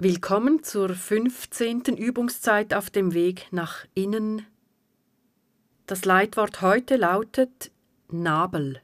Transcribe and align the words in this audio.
Willkommen 0.00 0.62
zur 0.62 0.94
15. 0.94 1.96
Übungszeit 1.96 2.72
auf 2.72 2.88
dem 2.88 3.14
Weg 3.14 3.48
nach 3.50 3.84
innen. 3.94 4.46
Das 5.86 6.04
Leitwort 6.04 6.62
heute 6.62 6.94
lautet 6.94 7.72
Nabel. 8.08 8.80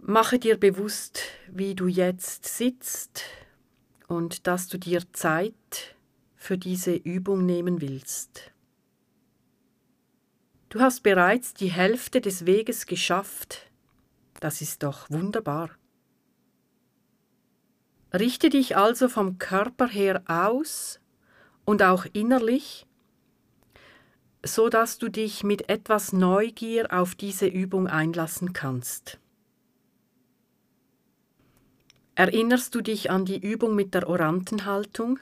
Mache 0.00 0.40
dir 0.40 0.58
bewusst, 0.58 1.22
wie 1.46 1.76
du 1.76 1.86
jetzt 1.86 2.46
sitzt 2.46 3.22
und 4.08 4.48
dass 4.48 4.66
du 4.66 4.76
dir 4.76 5.02
Zeit 5.12 5.94
für 6.34 6.58
diese 6.58 6.96
Übung 6.96 7.46
nehmen 7.46 7.80
willst. 7.80 8.50
Du 10.68 10.80
hast 10.80 11.04
bereits 11.04 11.54
die 11.54 11.70
Hälfte 11.70 12.20
des 12.20 12.44
Weges 12.44 12.86
geschafft. 12.86 13.70
Das 14.40 14.60
ist 14.60 14.82
doch 14.82 15.08
wunderbar. 15.10 15.70
Richte 18.12 18.50
dich 18.50 18.76
also 18.76 19.08
vom 19.08 19.38
Körper 19.38 19.88
her 19.88 20.22
aus 20.26 21.00
und 21.64 21.82
auch 21.82 22.06
innerlich, 22.12 22.86
so 24.44 24.68
dass 24.68 24.98
du 24.98 25.08
dich 25.08 25.42
mit 25.42 25.68
etwas 25.68 26.12
Neugier 26.12 26.92
auf 26.92 27.14
diese 27.14 27.46
Übung 27.46 27.88
einlassen 27.88 28.52
kannst. 28.52 29.18
Erinnerst 32.14 32.74
du 32.74 32.80
dich 32.80 33.10
an 33.10 33.26
die 33.26 33.38
Übung 33.38 33.74
mit 33.74 33.92
der 33.92 34.08
Orantenhaltung? 34.08 35.18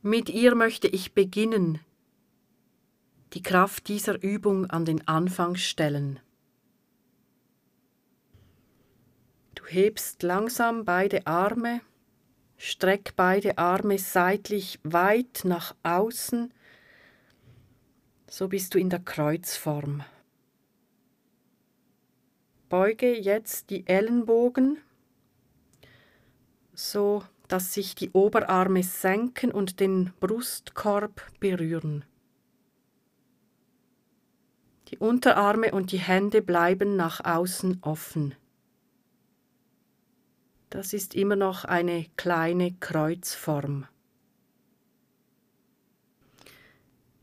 Mit 0.00 0.30
ihr 0.30 0.54
möchte 0.54 0.88
ich 0.88 1.12
beginnen, 1.12 1.80
die 3.34 3.42
Kraft 3.42 3.88
dieser 3.88 4.22
Übung 4.22 4.66
an 4.70 4.86
den 4.86 5.06
Anfang 5.06 5.56
stellen. 5.56 6.20
Hebst 9.68 10.22
langsam 10.22 10.84
beide 10.84 11.26
Arme, 11.26 11.80
streck 12.56 13.14
beide 13.16 13.58
Arme 13.58 13.98
seitlich 13.98 14.80
weit 14.82 15.42
nach 15.44 15.74
außen, 15.82 16.52
so 18.26 18.48
bist 18.48 18.74
du 18.74 18.78
in 18.78 18.90
der 18.90 19.00
Kreuzform. 19.00 20.02
Beuge 22.68 23.18
jetzt 23.18 23.70
die 23.70 23.86
Ellenbogen, 23.86 24.78
so 26.74 27.22
dass 27.48 27.72
sich 27.72 27.94
die 27.94 28.10
Oberarme 28.10 28.82
senken 28.82 29.50
und 29.50 29.80
den 29.80 30.12
Brustkorb 30.20 31.22
berühren. 31.40 32.04
Die 34.88 34.98
Unterarme 34.98 35.72
und 35.72 35.92
die 35.92 35.98
Hände 35.98 36.42
bleiben 36.42 36.96
nach 36.96 37.24
außen 37.24 37.78
offen. 37.82 38.34
Das 40.70 40.92
ist 40.92 41.14
immer 41.14 41.36
noch 41.36 41.64
eine 41.64 42.06
kleine 42.16 42.74
Kreuzform. 42.74 43.86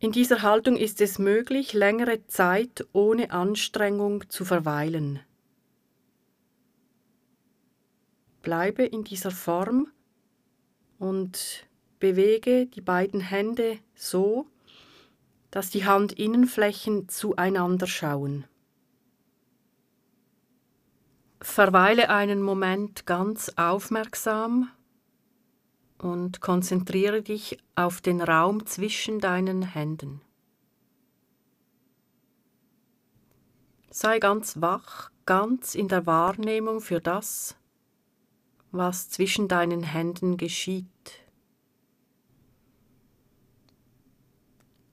In 0.00 0.12
dieser 0.12 0.42
Haltung 0.42 0.76
ist 0.76 1.00
es 1.00 1.18
möglich, 1.18 1.72
längere 1.72 2.24
Zeit 2.26 2.86
ohne 2.92 3.30
Anstrengung 3.30 4.28
zu 4.28 4.44
verweilen. 4.44 5.20
Bleibe 8.42 8.84
in 8.84 9.02
dieser 9.02 9.32
Form 9.32 9.88
und 10.98 11.66
bewege 11.98 12.66
die 12.66 12.80
beiden 12.80 13.20
Hände 13.20 13.78
so, 13.94 14.46
dass 15.50 15.70
die 15.70 15.86
Handinnenflächen 15.86 17.08
zueinander 17.08 17.86
schauen. 17.86 18.44
Verweile 21.40 22.10
einen 22.10 22.42
Moment 22.42 23.06
ganz 23.06 23.52
aufmerksam 23.56 24.70
und 25.98 26.40
konzentriere 26.40 27.22
dich 27.22 27.58
auf 27.76 28.00
den 28.00 28.20
Raum 28.20 28.66
zwischen 28.66 29.20
deinen 29.20 29.62
Händen. 29.62 30.20
Sei 33.90 34.18
ganz 34.18 34.60
wach, 34.60 35.10
ganz 35.26 35.74
in 35.74 35.88
der 35.88 36.06
Wahrnehmung 36.06 36.80
für 36.80 37.00
das, 37.00 37.56
was 38.72 39.08
zwischen 39.08 39.46
deinen 39.48 39.82
Händen 39.82 40.36
geschieht. 40.36 40.86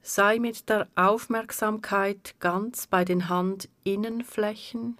Sei 0.01 0.37
mit 0.37 0.69
der 0.69 0.87
Aufmerksamkeit 0.95 2.35
ganz 2.39 2.85
bei 2.85 3.03
den 3.03 3.29
Handinnenflächen 3.29 4.99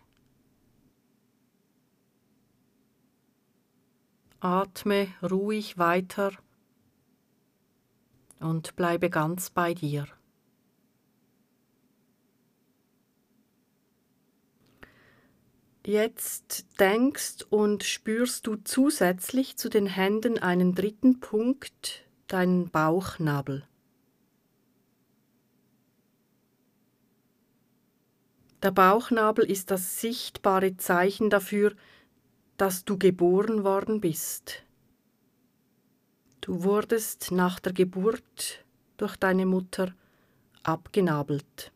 Atme 4.46 5.08
ruhig 5.24 5.80
weiter 5.80 6.32
und 8.40 8.76
bleibe 8.76 9.10
ganz 9.10 9.50
bei 9.50 9.74
dir. 9.74 10.06
Jetzt 15.84 16.80
denkst 16.80 17.44
und 17.50 17.84
spürst 17.84 18.46
du 18.46 18.58
zusätzlich 18.58 19.58
zu 19.58 19.68
den 19.68 19.88
Händen 19.88 20.38
einen 20.38 20.76
dritten 20.76 21.20
Punkt, 21.20 22.04
deinen 22.28 22.70
Bauchnabel. 22.70 23.68
Der 28.62 28.72
Bauchnabel 28.72 29.50
ist 29.50 29.72
das 29.72 30.00
sichtbare 30.02 30.78
Zeichen 30.78 31.32
dafür, 31.32 31.76
dass 32.58 32.86
du 32.86 32.98
geboren 32.98 33.64
worden 33.64 34.02
bist. 34.02 34.64
Du 36.42 36.64
wurdest 36.64 37.32
nach 37.32 37.60
der 37.60 37.74
Geburt 37.74 38.64
durch 38.98 39.16
deine 39.18 39.46
Mutter 39.46 39.94
abgenabelt. 40.64 41.72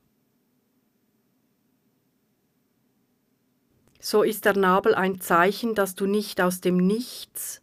So 3.99 4.23
ist 4.23 4.45
der 4.45 4.55
Nabel 4.55 4.95
ein 4.95 5.19
Zeichen, 5.19 5.75
dass 5.75 5.95
du 5.95 6.05
nicht 6.05 6.39
aus 6.39 6.61
dem 6.61 6.77
Nichts, 6.77 7.61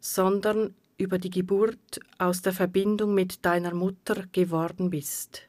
sondern 0.00 0.74
über 0.98 1.18
die 1.18 1.30
Geburt 1.30 2.00
aus 2.18 2.42
der 2.42 2.52
Verbindung 2.52 3.14
mit 3.14 3.44
deiner 3.44 3.74
Mutter 3.74 4.26
geworden 4.32 4.90
bist. 4.90 5.42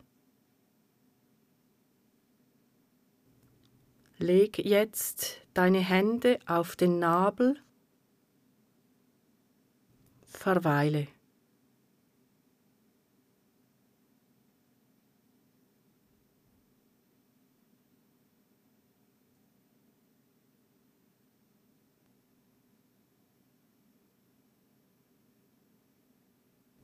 Leg 4.18 4.58
jetzt 4.60 5.42
deine 5.60 5.80
Hände 5.80 6.40
auf 6.46 6.78
den 6.78 7.00
Nabel, 7.00 7.58
verweile. 10.24 11.10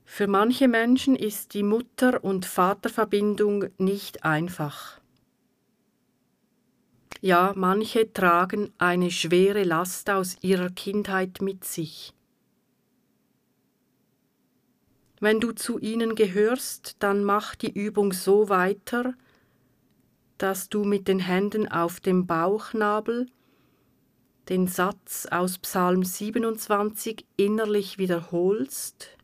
Für 0.04 0.28
manche 0.28 0.68
Menschen 0.68 1.16
ist 1.16 1.54
die 1.54 1.64
Mutter- 1.64 2.26
und 2.26 2.46
Vaterverbindung 2.46 3.68
nicht 3.78 4.26
einfach. 4.26 5.00
Ja, 7.22 7.54
manche 7.56 8.12
tragen 8.12 8.72
eine 8.78 9.10
schwere 9.10 9.64
Last 9.64 10.10
aus 10.10 10.38
ihrer 10.42 10.70
Kindheit 10.70 11.42
mit 11.42 11.64
sich. 11.64 12.14
Wenn 15.20 15.40
du 15.40 15.54
zu 15.54 15.80
ihnen 15.80 16.16
gehörst, 16.16 16.98
dann 17.00 17.24
mach 17.24 17.56
die 17.56 17.72
Übung 17.72 18.12
so 18.12 18.50
weiter, 18.50 19.14
dass 20.38 20.70
du 20.70 20.84
mit 20.84 21.08
den 21.08 21.20
Händen 21.20 21.68
auf 21.72 22.00
dem 22.00 22.28
Bauchnabel 22.28 23.28
den 24.50 24.68
Satz 24.68 25.26
aus 25.32 25.58
Psalm 25.58 26.04
27 26.04 27.26
innerlich 27.38 27.98
wiederholst. 27.98 29.18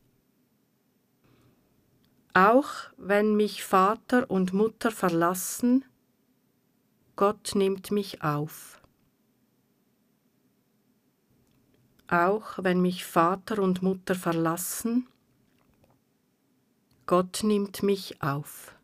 Auch 2.34 2.70
wenn 2.98 3.36
mich 3.36 3.64
Vater 3.64 4.32
und 4.32 4.54
Mutter 4.54 4.90
verlassen, 4.90 5.86
Gott 7.22 7.52
nimmt 7.54 7.92
mich 7.92 8.24
auf. 8.24 8.82
Auch 12.08 12.58
wenn 12.58 12.82
mich 12.82 13.06
Vater 13.06 13.62
und 13.62 13.84
Mutter 13.84 14.16
verlassen, 14.16 15.08
Gott 17.06 17.42
nimmt 17.44 17.84
mich 17.84 18.24
auf. 18.24 18.76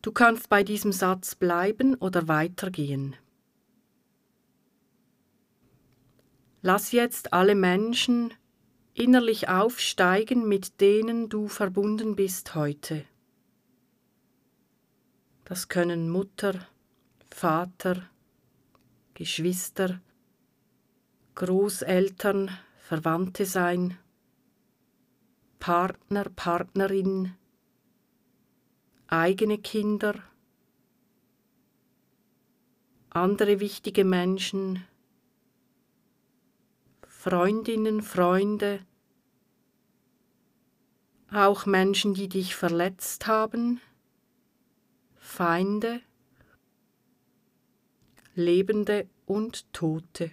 Du 0.00 0.12
kannst 0.12 0.48
bei 0.48 0.64
diesem 0.64 0.92
Satz 0.92 1.34
bleiben 1.34 1.94
oder 1.96 2.26
weitergehen. 2.26 3.16
Lass 6.62 6.92
jetzt 6.92 7.34
alle 7.34 7.54
Menschen 7.54 8.32
innerlich 8.98 9.48
aufsteigen, 9.48 10.48
mit 10.48 10.80
denen 10.80 11.28
du 11.28 11.46
verbunden 11.46 12.16
bist 12.16 12.56
heute. 12.56 13.04
Das 15.44 15.68
können 15.68 16.10
Mutter, 16.10 16.66
Vater, 17.30 18.10
Geschwister, 19.14 20.00
Großeltern, 21.36 22.50
Verwandte 22.76 23.46
sein, 23.46 23.96
Partner, 25.60 26.24
Partnerin, 26.24 27.34
eigene 29.06 29.58
Kinder, 29.58 30.14
andere 33.10 33.60
wichtige 33.60 34.04
Menschen, 34.04 34.84
Freundinnen, 37.28 38.00
Freunde, 38.00 38.86
auch 41.30 41.66
Menschen, 41.66 42.14
die 42.14 42.26
dich 42.26 42.54
verletzt 42.54 43.26
haben, 43.26 43.82
Feinde, 45.18 46.00
Lebende 48.34 49.06
und 49.26 49.70
Tote. 49.74 50.30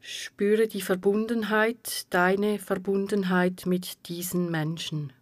Spüre 0.00 0.66
die 0.66 0.82
Verbundenheit, 0.82 2.12
deine 2.12 2.58
Verbundenheit 2.58 3.66
mit 3.66 4.08
diesen 4.08 4.50
Menschen. 4.50 5.12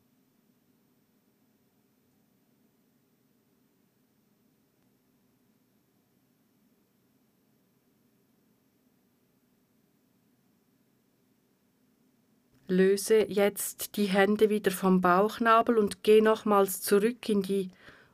Löse 12.70 13.26
jetzt 13.28 13.96
die 13.96 14.06
Hände 14.06 14.49
wieder 14.49 14.70
vom 14.70 15.00
Bauchnabel 15.00 15.76
und 15.76 16.02
geh 16.02 16.20
nochmals 16.20 16.81
zurück 16.81 17.28
in 17.28 17.43
die 17.43 17.70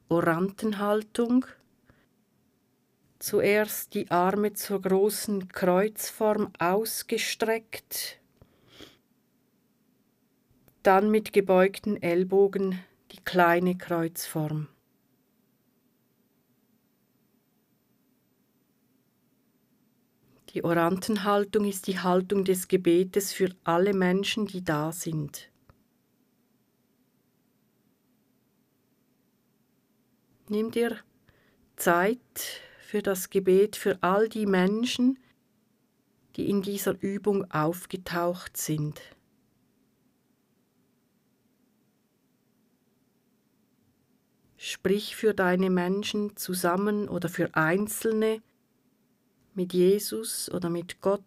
Orantenhaltung. 0.08 1.46
Zuerst 3.18 3.94
die 3.94 4.10
Arme 4.10 4.52
zur 4.54 4.82
großen 4.82 5.48
Kreuzform 5.48 6.52
ausgestreckt, 6.58 8.18
dann 10.82 11.10
mit 11.10 11.32
gebeugten 11.32 12.00
Ellbogen 12.00 12.78
die 13.12 13.22
kleine 13.24 13.76
Kreuzform. 13.76 14.68
Die 20.50 20.64
Orantenhaltung 20.64 21.64
ist 21.64 21.86
die 21.86 21.98
Haltung 21.98 22.44
des 22.44 22.68
Gebetes 22.68 23.32
für 23.32 23.50
alle 23.64 23.92
Menschen, 23.92 24.46
die 24.46 24.64
da 24.64 24.92
sind. 24.92 25.50
Nimm 30.48 30.70
dir 30.70 30.98
Zeit 31.74 32.20
für 32.80 33.02
das 33.02 33.30
Gebet 33.30 33.74
für 33.76 33.98
all 34.02 34.28
die 34.28 34.46
Menschen, 34.46 35.18
die 36.36 36.48
in 36.48 36.62
dieser 36.62 36.94
Übung 37.02 37.50
aufgetaucht 37.50 38.56
sind. 38.56 39.00
Sprich 44.56 45.16
für 45.16 45.34
deine 45.34 45.70
Menschen 45.70 46.36
zusammen 46.36 47.08
oder 47.08 47.28
für 47.28 47.54
Einzelne, 47.54 48.40
mit 49.56 49.72
Jesus 49.72 50.50
oder 50.50 50.70
mit 50.70 51.00
Gott. 51.00 51.22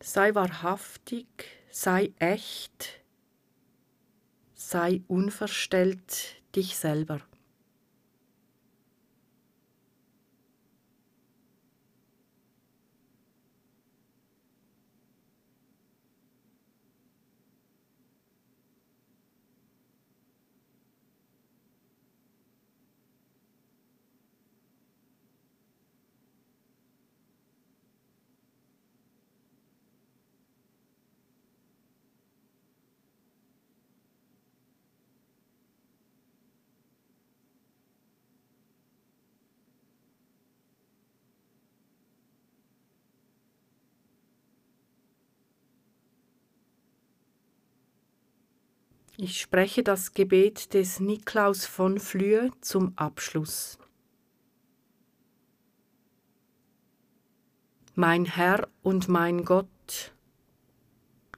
Sei 0.00 0.34
wahrhaftig, 0.34 1.26
sei 1.70 2.12
echt, 2.18 3.00
sei 4.54 5.02
unverstellt 5.06 6.42
dich 6.54 6.76
selber. 6.76 7.20
Ich 49.18 49.40
spreche 49.40 49.82
das 49.82 50.12
Gebet 50.12 50.74
des 50.74 51.00
Niklaus 51.00 51.64
von 51.64 51.98
Flühe 51.98 52.50
zum 52.60 52.92
Abschluss. 52.96 53.78
Mein 57.94 58.26
Herr 58.26 58.68
und 58.82 59.08
mein 59.08 59.46
Gott, 59.46 60.12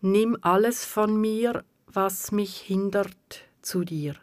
nimm 0.00 0.36
alles 0.40 0.84
von 0.84 1.20
mir, 1.20 1.64
was 1.86 2.32
mich 2.32 2.56
hindert 2.58 3.44
zu 3.62 3.84
dir. 3.84 4.16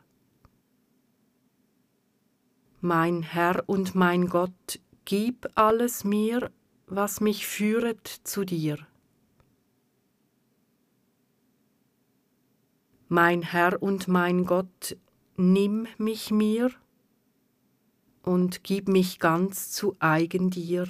Mein 2.82 3.24
Herr 3.24 3.64
und 3.68 3.96
mein 3.96 4.28
Gott, 4.28 4.82
gib 5.06 5.48
alles 5.56 6.04
mir, 6.04 6.52
was 6.88 7.22
mich 7.22 7.48
führet 7.48 8.06
zu 8.06 8.44
dir. 8.44 8.86
Mein 13.08 13.44
Herr 13.44 13.82
und 13.84 14.08
mein 14.08 14.46
Gott, 14.46 14.98
nimm 15.38 15.88
mich 15.98 16.32
mir 16.32 16.72
und 18.24 18.64
gib 18.64 18.88
mich 18.88 19.20
ganz 19.20 19.72
zu 19.72 19.96
eigen 20.00 20.50
dir. 20.50 20.88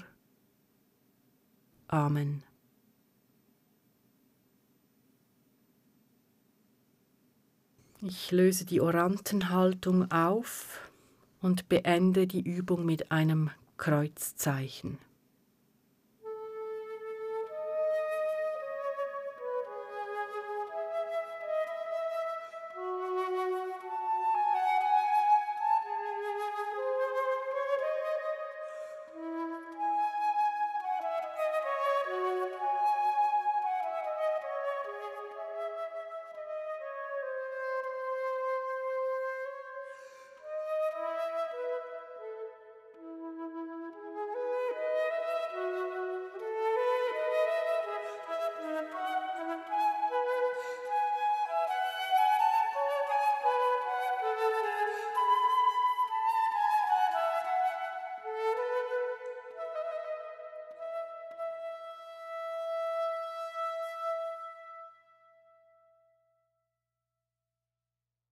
Amen. 1.88 2.43
Ich 8.01 8.31
löse 8.31 8.65
die 8.65 8.81
Orantenhaltung 8.81 10.12
auf 10.12 10.91
und 11.41 11.67
beende 11.67 12.27
die 12.27 12.41
Übung 12.41 12.86
mit 12.86 13.12
einem 13.12 13.50
Kreuzzeichen. 13.77 15.00